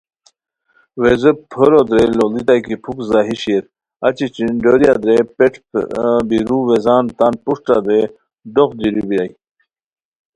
ویزو 1.01 1.31
پھیرو 1.51 1.81
درے 1.87 2.05
لوڑیتائے 2.17 2.61
کی 2.65 2.75
پُھک 2.83 2.97
ځاہی 3.09 3.35
شیر 3.41 3.63
اچی 4.07 4.27
چینڈوریہ 4.35 4.93
درے 5.01 5.17
پیݯ 5.37 5.53
بیرو 6.27 6.57
ویزان 6.69 7.05
تان 7.17 7.33
پروشٹہ 7.43 7.75
درے 7.85 7.99
ڈوق 8.53 8.69
دیرو 8.79 9.01
بیرائے 9.09 9.31